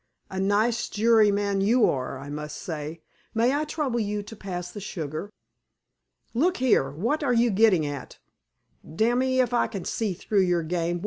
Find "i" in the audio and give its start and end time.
2.17-2.27, 3.53-3.65, 9.53-9.67